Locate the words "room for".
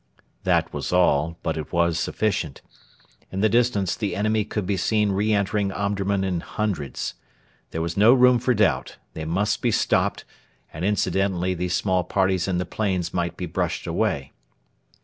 8.11-8.55